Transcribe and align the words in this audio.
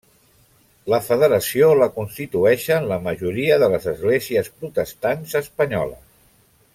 La 0.93 0.99
federació 1.07 1.67
la 1.81 1.89
constitueixen 1.97 2.89
la 2.93 2.99
majoria 3.09 3.61
de 3.65 3.69
les 3.75 3.87
esglésies 3.95 4.53
protestants 4.63 5.37
espanyoles. 5.45 6.05